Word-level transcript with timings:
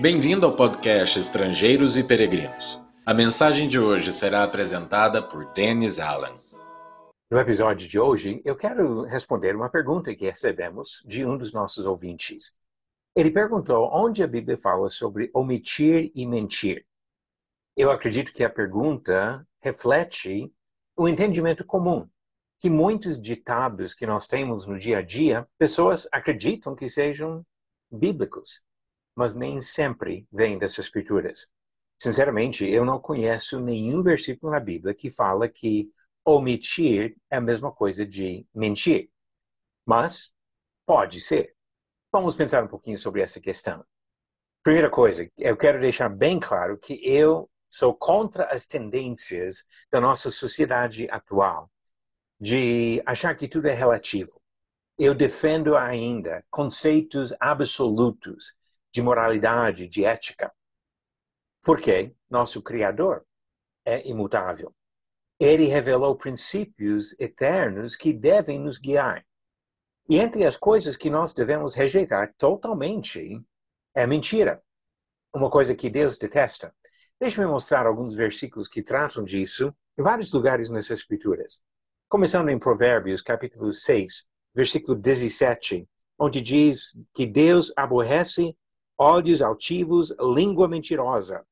Bem-vindo 0.00 0.46
ao 0.46 0.56
podcast 0.56 1.18
Estrangeiros 1.18 1.98
e 1.98 2.02
Peregrinos. 2.02 2.80
A 3.04 3.12
mensagem 3.12 3.68
de 3.68 3.78
hoje 3.78 4.14
será 4.14 4.42
apresentada 4.42 5.22
por 5.22 5.52
Dennis 5.52 5.98
Allen. 5.98 6.40
No 7.30 7.38
episódio 7.38 7.86
de 7.86 7.98
hoje, 7.98 8.40
eu 8.42 8.56
quero 8.56 9.02
responder 9.02 9.54
uma 9.54 9.68
pergunta 9.68 10.14
que 10.14 10.24
recebemos 10.24 11.02
de 11.04 11.26
um 11.26 11.36
dos 11.36 11.52
nossos 11.52 11.84
ouvintes. 11.84 12.56
Ele 13.14 13.30
perguntou 13.30 13.90
onde 13.92 14.22
a 14.22 14.26
Bíblia 14.26 14.56
fala 14.56 14.88
sobre 14.88 15.30
omitir 15.34 16.10
e 16.14 16.26
mentir. 16.26 16.86
Eu 17.76 17.90
acredito 17.90 18.32
que 18.32 18.42
a 18.42 18.48
pergunta 18.48 19.46
reflete 19.60 20.50
o 20.96 21.06
entendimento 21.10 21.62
comum 21.62 22.08
que 22.58 22.70
muitos 22.70 23.20
ditados 23.20 23.92
que 23.92 24.06
nós 24.06 24.26
temos 24.26 24.66
no 24.66 24.78
dia 24.78 24.96
a 24.96 25.02
dia, 25.02 25.46
pessoas 25.58 26.08
acreditam 26.10 26.74
que 26.74 26.88
sejam 26.88 27.44
bíblicos 27.92 28.62
mas 29.20 29.34
nem 29.34 29.60
sempre 29.60 30.26
vem 30.32 30.56
dessas 30.58 30.86
escrituras. 30.86 31.46
Sinceramente, 32.00 32.66
eu 32.66 32.86
não 32.86 32.98
conheço 32.98 33.60
nenhum 33.60 34.02
versículo 34.02 34.50
na 34.50 34.58
Bíblia 34.58 34.94
que 34.94 35.10
fala 35.10 35.46
que 35.46 35.90
omitir 36.24 37.14
é 37.28 37.36
a 37.36 37.40
mesma 37.40 37.70
coisa 37.70 38.06
de 38.06 38.46
mentir. 38.54 39.10
Mas 39.84 40.32
pode 40.86 41.20
ser. 41.20 41.54
Vamos 42.10 42.34
pensar 42.34 42.64
um 42.64 42.66
pouquinho 42.66 42.98
sobre 42.98 43.20
essa 43.20 43.38
questão. 43.38 43.84
Primeira 44.62 44.88
coisa, 44.88 45.30
eu 45.36 45.54
quero 45.54 45.78
deixar 45.78 46.08
bem 46.08 46.40
claro 46.40 46.78
que 46.78 46.94
eu 47.06 47.46
sou 47.68 47.94
contra 47.94 48.46
as 48.46 48.64
tendências 48.64 49.64
da 49.92 50.00
nossa 50.00 50.30
sociedade 50.30 51.06
atual 51.10 51.70
de 52.40 53.02
achar 53.04 53.34
que 53.34 53.46
tudo 53.46 53.68
é 53.68 53.74
relativo. 53.74 54.40
Eu 54.98 55.14
defendo 55.14 55.76
ainda 55.76 56.42
conceitos 56.50 57.34
absolutos 57.38 58.58
de 58.92 59.02
moralidade, 59.02 59.86
de 59.86 60.04
ética. 60.04 60.52
Porque 61.62 62.14
nosso 62.28 62.62
Criador 62.62 63.24
é 63.84 64.08
imutável. 64.08 64.74
Ele 65.38 65.64
revelou 65.64 66.16
princípios 66.16 67.14
eternos 67.18 67.96
que 67.96 68.12
devem 68.12 68.58
nos 68.58 68.78
guiar. 68.78 69.24
E 70.08 70.18
entre 70.18 70.44
as 70.44 70.56
coisas 70.56 70.96
que 70.96 71.08
nós 71.08 71.32
devemos 71.32 71.74
rejeitar 71.74 72.34
totalmente 72.36 73.40
é 73.94 74.06
mentira. 74.06 74.62
Uma 75.34 75.50
coisa 75.50 75.74
que 75.74 75.88
Deus 75.88 76.16
detesta. 76.18 76.74
Deixe-me 77.18 77.46
mostrar 77.46 77.86
alguns 77.86 78.14
versículos 78.14 78.66
que 78.66 78.82
tratam 78.82 79.22
disso 79.22 79.74
em 79.98 80.02
vários 80.02 80.32
lugares 80.32 80.70
nessas 80.70 81.00
escrituras. 81.00 81.62
Começando 82.08 82.48
em 82.48 82.58
Provérbios, 82.58 83.22
capítulo 83.22 83.72
6, 83.72 84.26
versículo 84.54 84.98
17, 84.98 85.88
onde 86.18 86.40
diz 86.40 86.98
que 87.14 87.24
Deus 87.26 87.72
aborrece 87.76 88.56
ódios 89.00 89.40
altivos, 89.40 90.14
língua 90.20 90.68
mentirosa. 90.68 91.46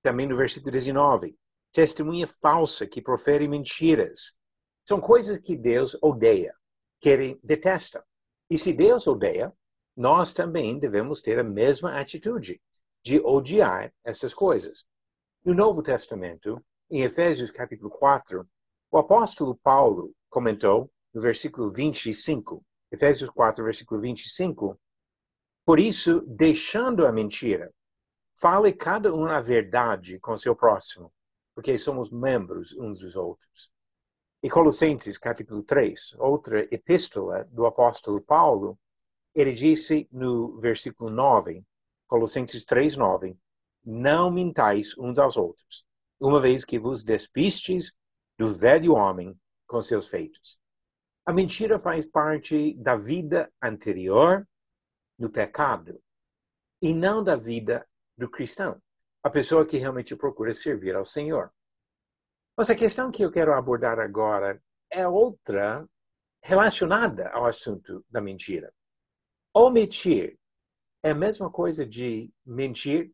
Também 0.00 0.24
no 0.24 0.36
versículo 0.36 0.70
19, 0.70 1.36
testemunha 1.72 2.28
falsa 2.28 2.86
que 2.86 3.02
profere 3.02 3.48
mentiras. 3.48 4.34
São 4.86 5.00
coisas 5.00 5.38
que 5.38 5.56
Deus 5.56 5.98
odeia, 6.00 6.54
que 7.00 7.08
ele 7.08 7.40
detesta. 7.42 8.04
E 8.48 8.56
se 8.56 8.72
Deus 8.72 9.08
odeia, 9.08 9.52
nós 9.96 10.32
também 10.32 10.78
devemos 10.78 11.20
ter 11.20 11.40
a 11.40 11.44
mesma 11.44 11.98
atitude 11.98 12.62
de 13.02 13.20
odiar 13.24 13.92
essas 14.04 14.32
coisas. 14.32 14.84
No 15.44 15.54
Novo 15.54 15.82
Testamento, 15.82 16.64
em 16.88 17.02
Efésios 17.02 17.50
capítulo 17.50 17.90
4, 17.90 18.48
o 18.92 18.98
apóstolo 18.98 19.56
Paulo 19.56 20.14
comentou 20.30 20.88
no 21.12 21.20
versículo 21.20 21.70
25, 21.70 22.64
Efésios 22.92 23.28
4, 23.30 23.64
versículo 23.64 24.00
25, 24.00 24.78
por 25.64 25.80
isso, 25.80 26.20
deixando 26.26 27.06
a 27.06 27.12
mentira, 27.12 27.72
fale 28.36 28.72
cada 28.72 29.14
um 29.14 29.24
a 29.26 29.40
verdade 29.40 30.18
com 30.18 30.36
seu 30.36 30.54
próximo, 30.54 31.12
porque 31.54 31.78
somos 31.78 32.10
membros 32.10 32.72
uns 32.74 33.00
dos 33.00 33.16
outros. 33.16 33.70
E 34.42 34.50
Colossenses, 34.50 35.16
capítulo 35.16 35.62
3, 35.62 36.16
outra 36.18 36.62
epístola 36.74 37.44
do 37.50 37.64
apóstolo 37.64 38.20
Paulo, 38.20 38.78
ele 39.34 39.52
disse 39.52 40.06
no 40.12 40.60
versículo 40.60 41.10
9, 41.10 41.64
Colossenses 42.06 42.66
3, 42.66 42.96
9, 42.96 43.34
não 43.82 44.30
mintais 44.30 44.96
uns 44.98 45.18
aos 45.18 45.36
outros, 45.38 45.86
uma 46.20 46.40
vez 46.40 46.62
que 46.62 46.78
vos 46.78 47.02
despistes 47.02 47.94
do 48.38 48.48
velho 48.48 48.92
homem 48.92 49.34
com 49.66 49.80
seus 49.80 50.06
feitos. 50.06 50.58
A 51.24 51.32
mentira 51.32 51.78
faz 51.78 52.04
parte 52.06 52.74
da 52.74 52.96
vida 52.96 53.50
anterior 53.62 54.46
no 55.18 55.30
pecado 55.30 56.02
e 56.82 56.92
não 56.92 57.22
da 57.22 57.36
vida 57.36 57.86
do 58.16 58.28
cristão, 58.28 58.80
a 59.22 59.30
pessoa 59.30 59.66
que 59.66 59.78
realmente 59.78 60.14
procura 60.14 60.52
servir 60.54 60.94
ao 60.94 61.04
Senhor. 61.04 61.52
Mas 62.56 62.70
a 62.70 62.74
questão 62.74 63.10
que 63.10 63.24
eu 63.24 63.30
quero 63.30 63.52
abordar 63.52 63.98
agora 63.98 64.62
é 64.90 65.06
outra 65.08 65.88
relacionada 66.42 67.30
ao 67.30 67.46
assunto 67.46 68.04
da 68.08 68.20
mentira. 68.20 68.72
Omitir 69.54 70.38
é 71.02 71.10
a 71.10 71.14
mesma 71.14 71.50
coisa 71.50 71.86
de 71.86 72.30
mentir. 72.44 73.12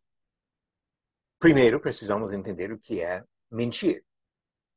Primeiro, 1.39 1.81
precisamos 1.81 2.33
entender 2.33 2.73
o 2.73 2.79
que 2.79 3.01
é 3.01 3.25
mentir. 3.51 4.05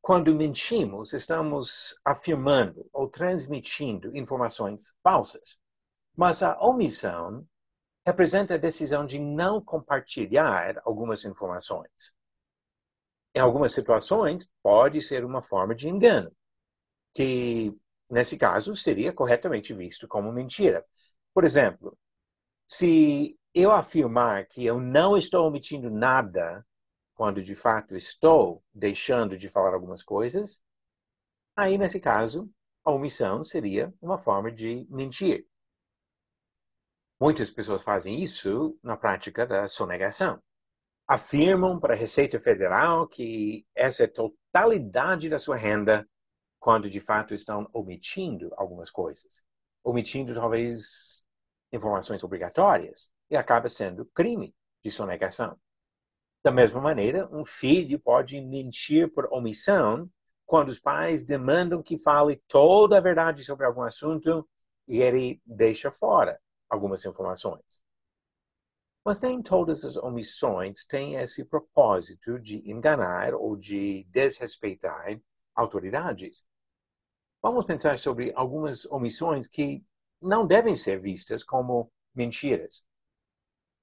Quando 0.02 0.36
mentimos, 0.36 1.14
estamos 1.14 1.96
afirmando 2.06 2.88
ou 2.92 3.10
transmitindo 3.10 4.16
informações 4.16 4.94
falsas. 5.02 5.58
Mas 6.16 6.44
a 6.44 6.58
omissão 6.60 7.48
representa 8.06 8.56
a 8.56 8.58
decisão 8.58 9.06
de 9.06 9.18
não 9.20 9.62
compartilhar 9.62 10.82
algumas 10.84 11.24
informações. 11.26 12.14
Em 13.36 13.40
algumas 13.40 13.74
situações, 13.74 14.48
pode 14.62 15.02
ser 15.02 15.26
uma 15.26 15.42
forma 15.42 15.74
de 15.74 15.90
engano, 15.90 16.32
que, 17.14 17.76
nesse 18.10 18.38
caso, 18.38 18.76
seria 18.76 19.12
corretamente 19.12 19.74
visto 19.74 20.08
como 20.08 20.32
mentira. 20.32 20.86
Por 21.34 21.44
exemplo, 21.44 21.98
se 22.68 23.38
eu 23.54 23.72
afirmar 23.72 24.46
que 24.48 24.66
eu 24.66 24.80
não 24.80 25.18
estou 25.18 25.48
omitindo 25.48 25.90
nada, 25.90 26.66
quando 27.16 27.42
de 27.42 27.56
fato 27.56 27.96
estou 27.96 28.64
deixando 28.74 29.38
de 29.38 29.50
falar 29.50 29.74
algumas 29.74 30.04
coisas, 30.04 30.62
aí, 31.56 31.78
nesse 31.78 32.00
caso, 32.00 32.50
a 32.84 32.92
omissão 32.92 33.44
seria 33.44 33.94
uma 34.02 34.18
forma 34.18 34.52
de 34.52 34.86
mentir. 34.90 35.48
Muitas 37.24 37.50
pessoas 37.50 37.82
fazem 37.82 38.22
isso 38.22 38.78
na 38.84 38.98
prática 38.98 39.46
da 39.48 39.70
sonegação. 39.70 40.44
Afirmam 41.08 41.80
para 41.80 41.94
a 41.94 41.98
Receita 41.98 42.38
Federal 42.38 43.08
que 43.08 43.66
essa 43.74 44.04
é 44.04 44.08
a 44.08 44.12
totalidade 44.12 45.30
da 45.30 45.40
sua 45.40 45.56
renda, 45.56 46.06
quando 46.60 46.90
de 46.90 47.00
fato 47.00 47.34
estão 47.34 47.66
omitindo 47.72 48.54
algumas 48.58 48.92
coisas. 48.92 49.42
Omitindo 49.86 50.34
talvez 50.34 51.24
informações 51.72 52.26
obrigatórias 52.26 53.08
e 53.30 53.38
acaba 53.38 53.70
sendo 53.70 54.06
crime 54.08 54.54
de 54.84 54.92
sonegação. 54.92 55.58
Da 56.44 56.52
mesma 56.52 56.82
maneira, 56.82 57.30
um 57.32 57.46
filho 57.46 58.02
pode 58.02 58.42
mentir 58.42 59.10
por 59.14 59.32
omissão 59.32 60.12
quando 60.46 60.68
os 60.68 60.78
pais 60.78 61.24
demandam 61.24 61.82
que 61.82 61.98
fale 61.98 62.44
toda 62.50 62.98
a 62.98 63.02
verdade 63.02 63.46
sobre 63.46 63.66
algum 63.66 63.82
assunto 63.82 64.46
e 64.90 65.02
ele 65.02 65.42
deixa 65.46 65.90
fora 65.90 66.38
algumas 66.74 67.06
informações. 67.06 67.82
Mas 69.06 69.20
nem 69.20 69.42
todas 69.42 69.86
as 69.86 69.96
omissões 69.96 70.84
têm 70.86 71.16
esse 71.16 71.46
propósito 71.46 72.40
de 72.40 72.70
enganar 72.70 73.34
ou 73.36 73.56
de 73.56 74.06
desrespeitar 74.06 75.20
autoridades. 75.54 76.44
Vamos 77.42 77.66
pensar 77.66 78.00
sobre 78.00 78.32
algumas 78.36 78.86
omissões 78.86 79.46
que 79.48 79.84
não 80.22 80.48
devem 80.48 80.76
ser 80.76 81.00
vistas 81.00 81.44
como 81.44 81.92
mentiras. 82.16 82.86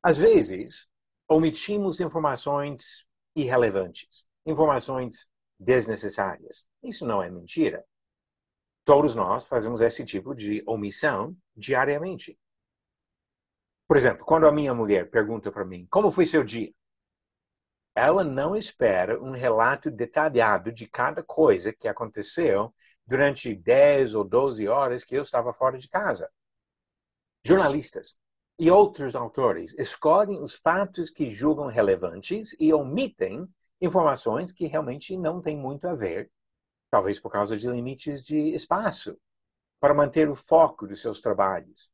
Às 0.03 0.17
vezes, 0.19 0.89
omitimos 1.29 2.01
informações 2.01 3.07
irrelevantes, 3.37 4.25
informações 4.47 5.29
desnecessárias. 5.59 6.67
Isso 6.83 7.07
não 7.07 7.23
é 7.23 7.31
mentira. 7.31 7.85
Todos 8.85 9.15
nós 9.15 9.47
fazemos 9.47 9.83
esse 9.83 10.05
tipo 10.05 10.35
de 10.35 10.65
omissão 10.67 11.37
diariamente. 11.55 12.39
Por 13.91 13.97
exemplo, 13.97 14.25
quando 14.25 14.47
a 14.47 14.53
minha 14.53 14.73
mulher 14.73 15.11
pergunta 15.11 15.51
para 15.51 15.65
mim 15.65 15.85
como 15.91 16.13
foi 16.13 16.25
seu 16.25 16.45
dia, 16.45 16.73
ela 17.93 18.23
não 18.23 18.55
espera 18.55 19.21
um 19.21 19.33
relato 19.33 19.91
detalhado 19.91 20.71
de 20.71 20.87
cada 20.87 21.25
coisa 21.25 21.73
que 21.73 21.89
aconteceu 21.89 22.73
durante 23.05 23.53
10 23.53 24.15
ou 24.15 24.23
12 24.23 24.69
horas 24.69 25.03
que 25.03 25.17
eu 25.17 25.23
estava 25.23 25.53
fora 25.53 25.77
de 25.77 25.89
casa. 25.89 26.31
Jornalistas 27.45 28.17
e 28.61 28.71
outros 28.71 29.17
autores 29.17 29.75
escolhem 29.77 30.41
os 30.41 30.55
fatos 30.55 31.11
que 31.11 31.29
julgam 31.29 31.67
relevantes 31.67 32.55
e 32.61 32.73
omitem 32.73 33.45
informações 33.81 34.53
que 34.53 34.69
realmente 34.69 35.17
não 35.17 35.43
têm 35.43 35.57
muito 35.57 35.89
a 35.89 35.97
ver, 35.97 36.31
talvez 36.93 37.19
por 37.19 37.33
causa 37.33 37.57
de 37.57 37.69
limites 37.69 38.23
de 38.23 38.55
espaço, 38.55 39.19
para 39.81 39.93
manter 39.93 40.31
o 40.31 40.37
foco 40.37 40.87
dos 40.87 41.03
seus 41.03 41.21
trabalhos. 41.21 41.91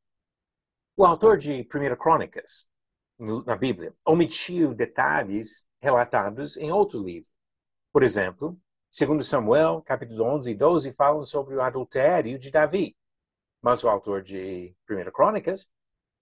O 0.98 1.04
autor 1.04 1.36
de 1.36 1.60
1 1.60 1.94
Crônicas, 1.96 2.66
na 3.18 3.54
Bíblia, 3.54 3.94
omitiu 4.02 4.72
detalhes 4.72 5.66
relatados 5.78 6.56
em 6.56 6.72
outro 6.72 6.98
livro. 6.98 7.28
Por 7.92 8.02
exemplo, 8.02 8.58
segundo 8.90 9.22
Samuel, 9.22 9.82
capítulos 9.82 10.20
11 10.20 10.50
e 10.50 10.54
12 10.54 10.92
falam 10.94 11.22
sobre 11.22 11.54
o 11.54 11.60
adultério 11.60 12.38
de 12.38 12.50
Davi, 12.50 12.96
mas 13.60 13.84
o 13.84 13.90
autor 13.90 14.22
de 14.22 14.74
1 14.88 15.10
Crônicas 15.12 15.70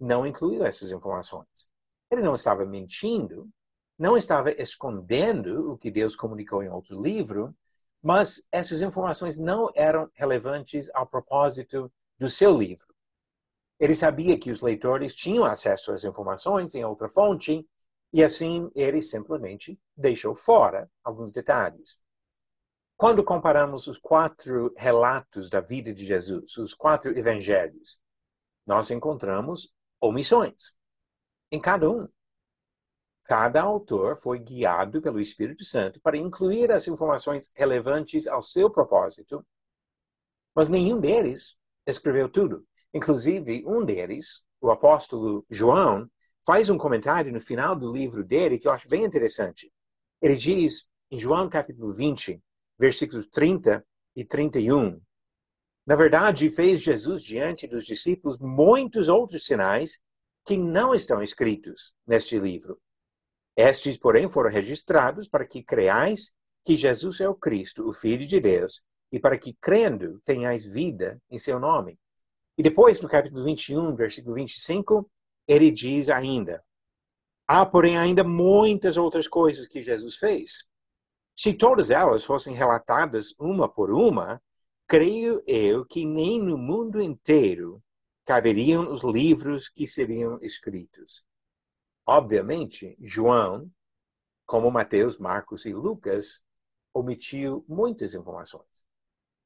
não 0.01 0.27
incluiu 0.27 0.65
essas 0.65 0.91
informações. 0.91 1.69
Ele 2.11 2.23
não 2.23 2.35
estava 2.35 2.67
mentindo, 2.67 3.49
não 3.97 4.17
estava 4.17 4.51
escondendo 4.61 5.71
o 5.71 5.79
que 5.79 5.89
Deus 5.89 6.17
comunicou 6.17 6.65
em 6.65 6.69
outro 6.69 7.01
livro, 7.01 7.55
mas 8.03 8.43
essas 8.51 8.83
informações 8.83 9.39
não 9.39 9.71
eram 9.73 10.11
relevantes 10.15 10.91
ao 10.93 11.07
propósito 11.07 11.93
do 12.19 12.29
seu 12.29 12.53
livro. 12.53 12.94
Ele 13.85 13.95
sabia 13.95 14.39
que 14.39 14.51
os 14.51 14.63
leitores 14.63 15.15
tinham 15.15 15.45
acesso 15.45 15.93
às 15.93 16.05
informações 16.05 16.75
em 16.75 16.83
outra 16.83 17.07
fonte, 17.07 17.69
e 18.15 18.25
assim 18.25 18.71
ele 18.75 19.03
simplesmente 19.03 19.79
deixou 19.95 20.35
fora 20.35 20.91
alguns 21.05 21.31
detalhes. 21.31 21.99
Quando 22.97 23.23
comparamos 23.23 23.87
os 23.87 23.99
quatro 23.99 24.73
relatos 24.75 25.51
da 25.51 25.61
vida 25.61 25.93
de 25.93 26.03
Jesus, 26.03 26.57
os 26.57 26.73
quatro 26.73 27.11
evangelhos, 27.11 28.01
nós 28.67 28.91
encontramos 28.91 29.71
omissões 30.01 30.79
em 31.53 31.61
cada 31.61 31.91
um. 31.91 32.09
Cada 33.25 33.61
autor 33.61 34.17
foi 34.17 34.39
guiado 34.39 35.03
pelo 35.03 35.21
Espírito 35.21 35.63
Santo 35.63 36.01
para 36.01 36.17
incluir 36.17 36.73
as 36.73 36.89
informações 36.89 37.51
relevantes 37.55 38.27
ao 38.27 38.41
seu 38.41 38.71
propósito, 38.71 39.47
mas 40.55 40.71
nenhum 40.71 40.99
deles 40.99 41.59
escreveu 41.87 42.31
tudo. 42.31 42.67
Inclusive, 42.95 43.65
um 43.67 43.85
deles, 43.85 44.45
o 44.61 44.71
apóstolo 44.71 45.45
João, 45.51 46.09
faz 46.47 46.71
um 46.71 46.79
comentário 46.79 47.33
no 47.33 47.41
final 47.41 47.75
do 47.75 47.93
livro 47.93 48.25
dele 48.25 48.59
que 48.59 48.69
eu 48.69 48.73
acho 48.73 48.89
bem 48.89 49.05
interessante. 49.05 49.71
Ele 50.23 50.37
diz, 50.37 50.87
em 51.11 51.19
João 51.19 51.49
capítulo 51.49 51.93
20, 51.93 52.41
versículos 52.79 53.27
30 53.27 53.85
e 54.17 54.25
31, 54.25 55.01
na 55.87 55.97
verdade, 55.97 56.51
fez 56.51 56.81
Jesus 56.81 57.23
diante 57.23 57.67
dos 57.67 57.85
discípulos 57.85 58.39
muitos 58.39 59.09
outros 59.09 59.45
sinais 59.45 59.99
que 60.47 60.57
não 60.57 60.95
estão 60.95 61.23
escritos 61.23 61.93
neste 62.07 62.39
livro. 62.39 62.81
Estes, 63.55 63.99
porém, 63.99 64.29
foram 64.29 64.51
registrados 64.51 65.29
para 65.29 65.47
que 65.47 65.63
creais 65.63 66.33
que 66.65 66.75
Jesus 66.75 67.21
é 67.21 67.29
o 67.29 67.35
Cristo, 67.35 67.87
o 67.87 67.93
Filho 67.93 68.27
de 68.27 68.41
Deus, 68.41 68.83
e 69.13 69.21
para 69.21 69.39
que, 69.39 69.55
crendo, 69.61 70.21
tenhais 70.25 70.65
vida 70.65 71.21
em 71.31 71.39
seu 71.39 71.61
nome. 71.61 71.99
E 72.57 72.63
depois, 72.63 73.01
no 73.01 73.09
capítulo 73.09 73.45
21, 73.45 73.95
versículo 73.95 74.35
25, 74.35 75.11
ele 75.47 75.71
diz 75.71 76.09
ainda: 76.09 76.65
Há, 77.47 77.67
porém, 77.67 77.99
ainda 77.99 78.25
muitas 78.25 78.97
outras 78.97 79.29
coisas 79.29 79.67
que 79.67 79.81
Jesus 79.81 80.17
fez. 80.17 80.65
Se 81.37 81.53
todas 81.53 81.91
elas 81.91 82.25
fossem 82.25 82.55
relatadas 82.55 83.35
uma 83.39 83.69
por 83.69 83.91
uma, 83.91 84.41
creio 84.87 85.43
eu 85.47 85.85
que 85.85 86.07
nem 86.07 86.41
no 86.41 86.57
mundo 86.57 87.03
inteiro 87.03 87.83
caberiam 88.25 88.93
os 88.93 89.03
livros 89.03 89.69
que 89.69 89.87
seriam 89.87 90.39
escritos. 90.41 91.25
Obviamente, 92.07 92.97
João, 93.01 93.71
como 94.47 94.71
Mateus, 94.71 95.19
Marcos 95.19 95.67
e 95.67 95.75
Lucas, 95.75 96.43
omitiu 96.93 97.65
muitas 97.69 98.15
informações. 98.15 98.85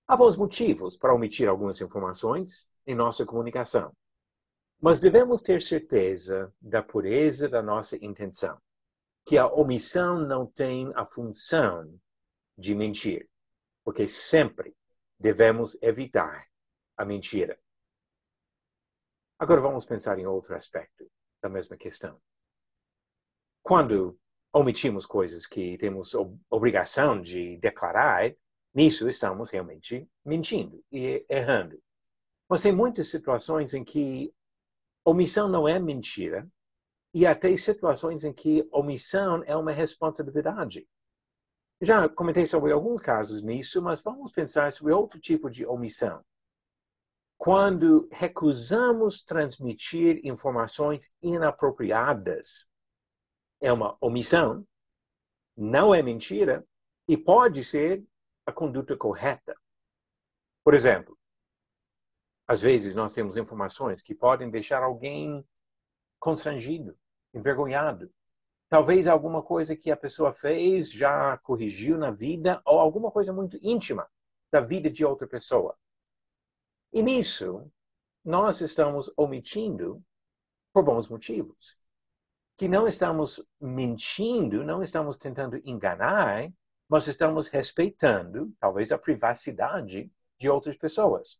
Há 0.06 0.16
bons 0.16 0.36
motivos 0.36 0.96
para 0.96 1.14
omitir 1.14 1.48
algumas 1.48 1.80
informações, 1.80 2.66
em 2.88 2.94
nossa 2.94 3.26
comunicação. 3.26 3.94
Mas 4.80 4.98
devemos 4.98 5.42
ter 5.42 5.60
certeza 5.60 6.52
da 6.58 6.82
pureza 6.82 7.46
da 7.46 7.60
nossa 7.60 8.02
intenção, 8.02 8.58
que 9.26 9.36
a 9.36 9.46
omissão 9.46 10.26
não 10.26 10.46
tem 10.46 10.90
a 10.94 11.04
função 11.04 12.00
de 12.56 12.74
mentir, 12.74 13.28
porque 13.84 14.08
sempre 14.08 14.74
devemos 15.20 15.76
evitar 15.82 16.46
a 16.96 17.04
mentira. 17.04 17.60
Agora 19.38 19.60
vamos 19.60 19.84
pensar 19.84 20.18
em 20.18 20.26
outro 20.26 20.56
aspecto 20.56 21.06
da 21.42 21.50
mesma 21.50 21.76
questão. 21.76 22.18
Quando 23.62 24.18
omitimos 24.50 25.04
coisas 25.04 25.46
que 25.46 25.76
temos 25.76 26.14
obrigação 26.48 27.20
de 27.20 27.58
declarar, 27.58 28.34
nisso 28.72 29.10
estamos 29.10 29.50
realmente 29.50 30.08
mentindo 30.24 30.82
e 30.90 31.26
errando. 31.28 31.78
Mas 32.48 32.62
tem 32.62 32.72
muitas 32.72 33.08
situações 33.08 33.74
em 33.74 33.84
que 33.84 34.32
omissão 35.04 35.48
não 35.48 35.68
é 35.68 35.78
mentira 35.78 36.48
e 37.12 37.26
até 37.26 37.54
situações 37.56 38.24
em 38.24 38.32
que 38.32 38.68
omissão 38.72 39.42
é 39.44 39.56
uma 39.56 39.72
responsabilidade. 39.72 40.88
Já 41.80 42.08
comentei 42.08 42.46
sobre 42.46 42.72
alguns 42.72 43.00
casos 43.00 43.42
nisso, 43.42 43.80
mas 43.82 44.00
vamos 44.00 44.32
pensar 44.32 44.72
sobre 44.72 44.92
outro 44.92 45.20
tipo 45.20 45.48
de 45.48 45.64
omissão. 45.66 46.24
Quando 47.36 48.08
recusamos 48.10 49.22
transmitir 49.22 50.20
informações 50.24 51.12
inapropriadas, 51.22 52.66
é 53.60 53.72
uma 53.72 53.96
omissão, 54.00 54.66
não 55.56 55.94
é 55.94 56.02
mentira 56.02 56.66
e 57.08 57.16
pode 57.16 57.64
ser 57.64 58.04
a 58.46 58.52
conduta 58.52 58.96
correta. 58.96 59.56
Por 60.64 60.74
exemplo, 60.74 61.17
às 62.48 62.62
vezes 62.62 62.94
nós 62.94 63.12
temos 63.12 63.36
informações 63.36 64.00
que 64.00 64.14
podem 64.14 64.48
deixar 64.48 64.82
alguém 64.82 65.46
constrangido, 66.18 66.98
envergonhado. 67.34 68.10
Talvez 68.70 69.06
alguma 69.06 69.42
coisa 69.42 69.76
que 69.76 69.90
a 69.90 69.96
pessoa 69.96 70.32
fez 70.32 70.90
já 70.90 71.36
corrigiu 71.38 71.98
na 71.98 72.10
vida 72.10 72.62
ou 72.64 72.80
alguma 72.80 73.10
coisa 73.10 73.34
muito 73.34 73.58
íntima 73.62 74.08
da 74.50 74.60
vida 74.60 74.90
de 74.90 75.04
outra 75.04 75.28
pessoa. 75.28 75.76
E 76.90 77.02
nisso, 77.02 77.70
nós 78.24 78.62
estamos 78.62 79.12
omitindo 79.14 80.02
por 80.72 80.82
bons 80.82 81.06
motivos. 81.06 81.76
Que 82.56 82.66
não 82.66 82.88
estamos 82.88 83.46
mentindo, 83.60 84.64
não 84.64 84.82
estamos 84.82 85.18
tentando 85.18 85.60
enganar, 85.64 86.50
mas 86.88 87.06
estamos 87.06 87.48
respeitando, 87.48 88.50
talvez, 88.58 88.90
a 88.90 88.98
privacidade 88.98 90.10
de 90.38 90.48
outras 90.48 90.76
pessoas. 90.76 91.38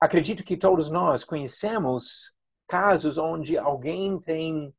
Acredito 0.00 0.42
que 0.42 0.56
todos 0.56 0.88
nós 0.88 1.24
conhecemos 1.24 2.34
casos 2.66 3.18
onde 3.18 3.58
alguém 3.58 4.18
tem 4.18 4.74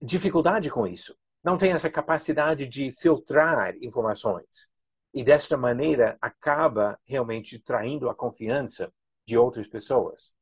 dificuldade 0.00 0.70
com 0.70 0.86
isso, 0.86 1.18
não 1.42 1.58
tem 1.58 1.72
essa 1.72 1.90
capacidade 1.90 2.66
de 2.66 2.92
filtrar 2.92 3.74
informações 3.82 4.70
e 5.12 5.24
desta 5.24 5.56
maneira 5.56 6.16
acaba 6.20 7.00
realmente 7.04 7.58
traindo 7.58 8.08
a 8.08 8.14
confiança 8.14 8.92
de 9.26 9.36
outras 9.36 9.66
pessoas. 9.66 10.32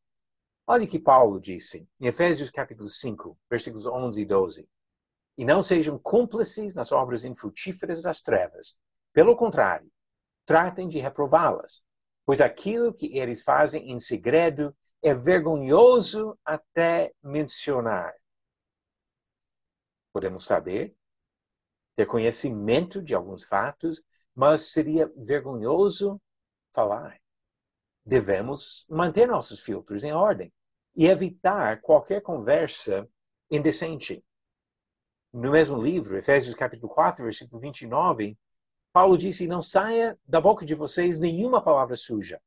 Olha 0.67 0.85
o 0.85 0.89
que 0.89 0.99
Paulo 0.99 1.41
disse 1.41 1.89
em 1.99 2.07
Efésios 2.07 2.51
capítulo 2.51 2.91
5, 2.91 3.39
versículos 3.49 3.87
11 3.87 4.21
e 4.21 4.25
12. 4.27 4.69
E 5.39 5.45
não 5.45 5.63
sejam 5.63 5.99
cúmplices 5.99 6.75
nas 6.75 6.93
obras 6.93 7.25
infrutíferas 7.25 8.03
das 8.03 8.21
trevas. 8.21 8.77
Pelo 9.13 9.37
contrário, 9.37 9.91
tratem 10.45 10.89
de 10.89 10.99
reprová-las 10.99 11.83
pois 12.27 12.41
aquilo 12.41 12.93
que 12.93 13.17
eles 13.17 13.43
fazem 13.43 13.93
em 13.93 14.01
segredo 14.01 14.77
é 15.01 15.15
vergonhoso 15.15 16.37
até 16.45 17.15
mencionar. 17.23 18.13
Podemos 20.13 20.45
saber, 20.45 20.97
ter 21.95 22.07
conhecimento 22.07 23.01
de 23.01 23.15
alguns 23.15 23.45
fatos, 23.45 24.03
mas 24.35 24.73
seria 24.73 25.11
vergonhoso 25.17 26.21
falar. 26.75 27.21
Devemos 28.05 28.85
manter 28.89 29.27
nossos 29.29 29.61
filtros 29.61 30.03
em 30.03 30.13
ordem 30.13 30.53
e 30.97 31.07
evitar 31.07 31.81
qualquer 31.81 32.23
conversa 32.23 33.09
indecente. 33.51 34.25
No 35.33 35.53
mesmo 35.53 35.81
livro, 35.81 36.17
Efésios 36.17 36.55
capítulo 36.55 36.93
4, 36.93 37.25
versículo 37.25 37.61
29, 37.61 38.37
Paulo 38.97 39.19
disse: 39.19 39.47
Não 39.47 39.61
saia 39.61 40.19
da 40.27 40.41
boca 40.41 40.65
de 40.65 40.75
vocês 40.75 41.19
nenhuma 41.19 41.63
palavra 41.63 41.97
suja, 41.97 42.41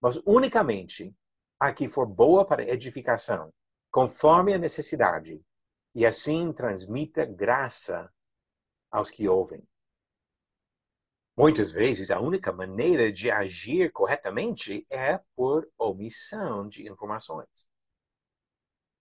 mas 0.00 0.20
unicamente 0.24 1.12
a 1.58 1.72
que 1.72 1.88
for 1.88 2.06
boa 2.06 2.46
para 2.46 2.62
edificação, 2.62 3.52
conforme 3.90 4.54
a 4.54 4.58
necessidade, 4.58 5.44
e 5.92 6.06
assim 6.06 6.52
transmita 6.52 7.24
graça 7.24 8.08
aos 8.88 9.10
que 9.10 9.26
ouvem. 9.26 9.66
Muitas 11.36 11.72
vezes, 11.72 12.12
a 12.12 12.20
única 12.20 12.52
maneira 12.52 13.10
de 13.10 13.28
agir 13.28 13.90
corretamente 13.90 14.86
é 14.88 15.18
por 15.34 15.68
omissão 15.76 16.68
de 16.68 16.88
informações. 16.88 17.66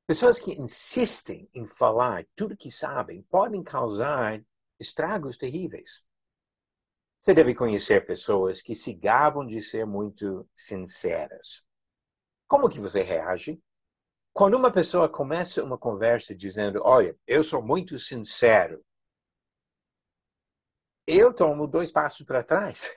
Pessoas 0.07 0.39
que 0.39 0.59
insistem 0.59 1.47
em 1.53 1.67
falar 1.67 2.25
tudo 2.35 2.57
que 2.57 2.71
sabem 2.71 3.21
podem 3.29 3.61
causar 3.61 4.43
estragos 4.79 5.37
terríveis. 5.37 6.08
Você 7.21 7.33
deve 7.33 7.53
conhecer 7.53 8.05
pessoas 8.05 8.61
que 8.61 8.73
se 8.73 8.93
gabam 8.93 9.45
de 9.45 9.61
ser 9.61 9.85
muito 9.85 10.47
sinceras. 10.55 11.65
Como 12.47 12.69
que 12.69 12.79
você 12.79 13.03
reage? 13.03 13.61
Quando 14.33 14.55
uma 14.55 14.71
pessoa 14.71 15.09
começa 15.09 15.63
uma 15.63 15.77
conversa 15.77 16.35
dizendo, 16.35 16.81
olha, 16.83 17.17
eu 17.27 17.43
sou 17.43 17.61
muito 17.61 17.99
sincero, 17.99 18.83
eu 21.05 21.33
tomo 21.33 21.67
dois 21.67 21.91
passos 21.91 22.25
para 22.25 22.43
trás. 22.43 22.89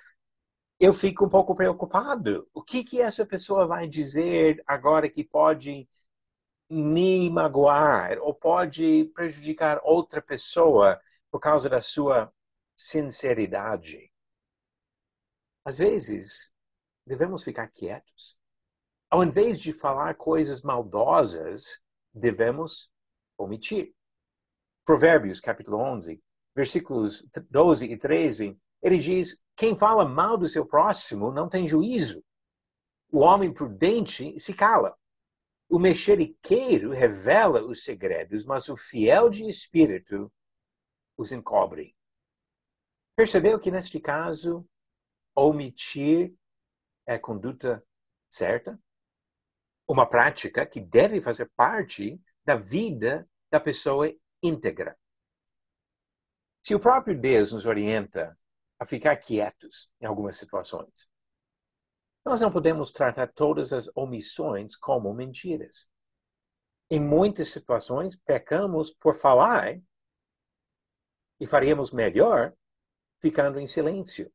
Eu 0.81 0.93
fico 0.93 1.27
um 1.27 1.29
pouco 1.29 1.55
preocupado. 1.55 2.49
O 2.53 2.63
que, 2.63 2.85
que 2.85 3.01
essa 3.01 3.25
pessoa 3.25 3.67
vai 3.67 3.89
dizer 3.89 4.63
agora 4.67 5.09
que 5.09 5.25
pode 5.25 5.89
me 6.71 7.31
magoar 7.31 8.19
ou 8.21 8.35
pode 8.35 9.11
prejudicar 9.15 9.81
outra 9.85 10.23
pessoa 10.23 11.01
por 11.31 11.41
causa 11.41 11.69
da 11.69 11.81
sua 11.81 12.33
sinceridade? 12.77 14.12
Às 15.65 15.79
vezes, 15.79 16.51
devemos 17.07 17.43
ficar 17.43 17.69
quietos. 17.69 18.37
Ao 19.11 19.23
invés 19.23 19.61
de 19.61 19.73
falar 19.73 20.15
coisas 20.17 20.63
maldosas, 20.63 21.81
devemos 22.13 22.91
omitir. 23.39 23.95
Provérbios, 24.85 25.41
capítulo 25.41 25.79
11, 25.79 26.21
versículos 26.55 27.25
12 27.51 27.87
e 27.87 27.97
13, 27.97 28.59
ele 28.83 28.99
diz: 28.99 29.41
Quem 29.55 29.77
fala 29.77 30.05
mal 30.05 30.37
do 30.37 30.49
seu 30.49 30.67
próximo 30.67 31.31
não 31.31 31.49
tem 31.49 31.67
juízo. 31.67 32.25
O 33.11 33.21
homem 33.21 33.53
prudente 33.53 34.39
se 34.41 34.55
cala. 34.55 34.97
O 35.69 35.79
mexeriqueiro 35.79 36.91
revela 36.91 37.63
os 37.63 37.85
segredos, 37.85 38.45
mas 38.45 38.69
o 38.69 38.77
fiel 38.77 39.31
de 39.31 39.49
espírito 39.49 40.31
os 41.17 41.31
encobre. 41.31 41.95
Percebeu 43.15 43.59
que 43.59 43.71
neste 43.71 44.01
caso, 44.01 44.67
omitir 45.35 46.35
é 47.07 47.19
conduta 47.19 47.85
certa? 48.31 48.79
Uma 49.89 50.09
prática 50.09 50.65
que 50.67 50.81
deve 50.81 51.21
fazer 51.21 51.51
parte 51.57 52.21
da 52.45 52.57
vida 52.57 53.29
da 53.51 53.61
pessoa 53.61 54.13
íntegra. 54.43 54.99
Se 56.65 56.75
o 56.75 56.81
próprio 56.81 57.19
Deus 57.19 57.53
nos 57.53 57.67
orienta 57.67 58.39
a 58.79 58.87
ficar 58.87 59.17
quietos 59.17 59.91
em 60.01 60.07
algumas 60.07 60.37
situações, 60.37 61.09
nós 62.25 62.41
não 62.41 62.53
podemos 62.53 62.91
tratar 62.91 63.33
todas 63.33 63.73
as 63.73 63.91
omissões 63.97 64.77
como 64.77 65.13
mentiras. 65.13 65.89
Em 66.89 67.01
muitas 67.01 67.49
situações, 67.49 68.15
pecamos 68.17 68.91
por 68.91 69.17
falar 69.17 69.81
e 71.41 71.47
faríamos 71.47 71.91
melhor 71.91 72.55
ficando 73.21 73.59
em 73.59 73.67
silêncio. 73.67 74.33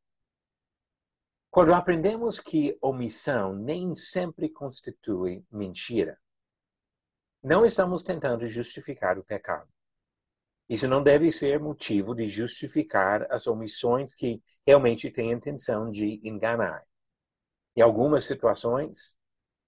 Quando 1.50 1.72
aprendemos 1.72 2.38
que 2.38 2.76
omissão 2.80 3.54
nem 3.54 3.94
sempre 3.94 4.50
constitui 4.50 5.44
mentira, 5.50 6.20
não 7.42 7.64
estamos 7.64 8.02
tentando 8.02 8.46
justificar 8.46 9.18
o 9.18 9.24
pecado. 9.24 9.68
Isso 10.68 10.86
não 10.86 11.02
deve 11.02 11.32
ser 11.32 11.58
motivo 11.58 12.14
de 12.14 12.28
justificar 12.28 13.26
as 13.30 13.46
omissões 13.46 14.12
que 14.12 14.42
realmente 14.66 15.10
têm 15.10 15.32
a 15.32 15.36
intenção 15.36 15.90
de 15.90 16.20
enganar. 16.28 16.84
Em 17.74 17.80
algumas 17.80 18.24
situações, 18.24 19.14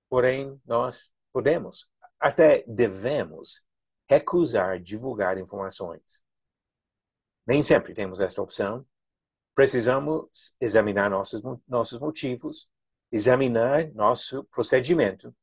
porém, 0.09 0.61
nós 0.67 1.11
podemos, 1.33 1.89
até 2.19 2.63
devemos, 2.67 3.65
recusar 4.07 4.79
divulgar 4.79 5.39
informações. 5.39 6.21
Nem 7.47 7.63
sempre 7.63 7.95
temos 7.95 8.21
esta 8.21 8.43
opção. 8.43 8.85
Precisamos 9.55 10.55
examinar 10.61 11.11
nossos, 11.11 11.43
nossos 11.67 11.99
motivos, 11.99 12.69
examinar 13.13 13.93
nosso 13.93 14.45
procedimento, 14.45 15.35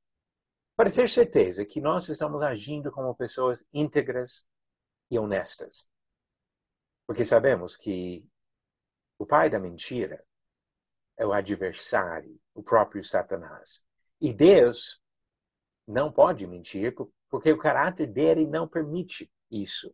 para 0.76 0.92
ter 0.92 1.10
certeza 1.10 1.66
que 1.66 1.82
nós 1.82 2.08
estamos 2.08 2.42
agindo 2.42 2.92
como 2.92 3.16
pessoas 3.16 3.66
íntegras, 3.74 4.48
e 5.10 5.18
honestas. 5.18 5.88
Porque 7.06 7.24
sabemos 7.24 7.76
que 7.76 8.28
o 9.18 9.26
pai 9.26 9.50
da 9.50 9.60
mentira 9.60 10.24
é 11.18 11.26
o 11.26 11.34
adversário, 11.34 12.40
o 12.54 12.62
próprio 12.62 13.04
Satanás. 13.04 13.84
E 14.20 14.34
Deus 14.34 15.02
não 15.88 16.12
pode 16.12 16.46
mentir 16.46 16.94
porque 17.30 17.52
o 17.52 17.58
caráter 17.58 18.08
dele 18.08 18.46
não 18.46 18.68
permite 18.68 19.32
isso. 19.50 19.94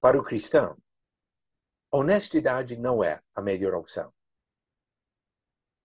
Para 0.00 0.18
o 0.18 0.24
cristão, 0.24 0.78
honestidade 1.90 2.76
não 2.76 3.02
é 3.02 3.20
a 3.34 3.42
melhor 3.42 3.74
opção. 3.74 4.12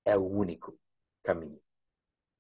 É 0.06 0.16
o 0.18 0.24
único 0.24 0.78
caminho. 1.24 1.62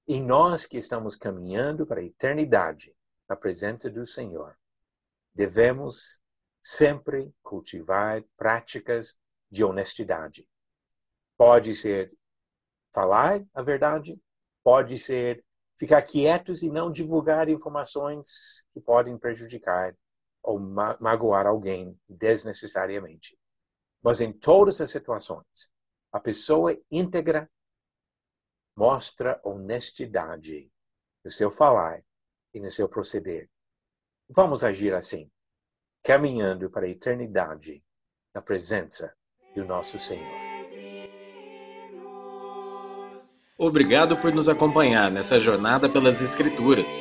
E 0.08 0.20
nós 0.20 0.66
que 0.66 0.78
estamos 0.78 1.16
caminhando 1.16 1.86
para 1.86 2.00
a 2.00 2.04
eternidade 2.04 2.96
na 3.28 3.36
presença 3.36 3.90
do 3.90 4.06
Senhor, 4.06 4.56
devemos 5.34 6.22
sempre 6.62 7.34
cultivar 7.42 8.24
práticas 8.38 9.18
de 9.50 9.64
honestidade. 9.64 10.48
Pode 11.38 11.74
ser 11.74 12.16
falar 12.94 13.44
a 13.54 13.62
verdade, 13.62 14.20
pode 14.64 14.98
ser 14.98 15.44
ficar 15.78 16.02
quietos 16.04 16.62
e 16.62 16.70
não 16.70 16.92
divulgar 16.92 17.50
informações 17.50 18.64
que 18.74 18.80
podem 18.80 19.18
prejudicar 19.18 19.96
ou 20.42 20.60
ma 20.60 20.98
magoar 21.02 21.48
alguém 21.48 22.00
desnecessariamente. 22.08 23.38
Mas 24.06 24.22
em 24.22 24.32
todas 24.32 24.80
as 24.80 24.92
situações, 24.92 25.68
a 26.12 26.20
pessoa 26.20 26.78
íntegra 26.92 27.50
mostra 28.78 29.42
honestidade 29.44 30.72
no 31.24 31.32
seu 31.32 31.50
falar 31.50 32.04
e 32.54 32.60
no 32.60 32.70
seu 32.70 32.88
proceder. 32.88 33.50
Vamos 34.30 34.64
agir 34.64 34.94
assim, 34.94 35.32
caminhando 36.04 36.70
para 36.70 36.86
a 36.86 36.90
eternidade 36.90 37.84
na 38.32 38.44
presença 38.44 39.12
do 39.56 39.66
nosso 39.66 39.98
Senhor. 39.98 40.46
Obrigado 43.58 44.18
por 44.22 44.32
nos 44.32 44.48
acompanhar 44.48 45.10
nessa 45.10 45.40
jornada 45.40 45.90
pelas 45.90 46.22
Escrituras. 46.22 46.92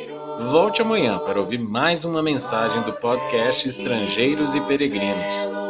Volte 0.51 0.81
amanhã 0.81 1.19
para 1.19 1.39
ouvir 1.39 1.59
mais 1.59 2.07
uma 2.07 2.23
mensagem 2.23 2.83
do 2.83 2.95
podcast 2.95 3.69
Estrangeiros 3.69 4.55
e 4.55 4.61
Peregrinos. 4.63 5.64